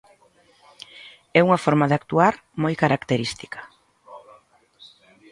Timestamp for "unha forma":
1.47-1.85